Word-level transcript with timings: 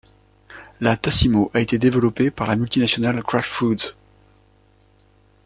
La 0.79 0.97
Tassimo 0.97 1.51
a 1.53 1.59
été 1.61 1.77
développée 1.77 2.31
par 2.31 2.47
la 2.47 2.55
multinationale 2.55 3.21
Kraft 3.23 3.51
Foods. 3.51 3.95